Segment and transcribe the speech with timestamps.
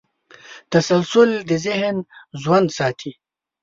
[0.71, 1.95] تسلسل د ذهن
[2.41, 3.11] ژوند ساتي.